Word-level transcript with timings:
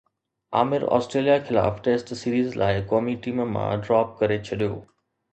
Amir 0.59 0.83
Australia 0.95 1.33
خلاف 1.49 1.75
test 1.87 2.13
series 2.21 2.55
لاءِ 2.61 2.79
قومي 2.93 3.13
ٽيم 3.25 3.43
مان 3.57 3.83
ڊراپ 3.89 4.17
ڪري 4.23 4.37
ڇڏيو 4.49 4.73